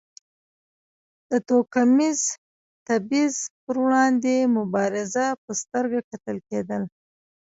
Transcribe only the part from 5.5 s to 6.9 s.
سترګه کتل کېدل.